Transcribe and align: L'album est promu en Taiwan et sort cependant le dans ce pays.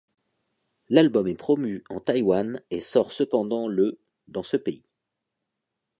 L'album 0.89 1.27
est 1.27 1.35
promu 1.35 1.83
en 1.91 1.99
Taiwan 1.99 2.59
et 2.71 2.79
sort 2.79 3.11
cependant 3.11 3.67
le 3.67 3.99
dans 4.29 4.41
ce 4.41 4.57
pays. 4.57 4.83